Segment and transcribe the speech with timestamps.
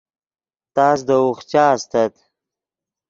[0.75, 2.13] تس دے اوخچا استت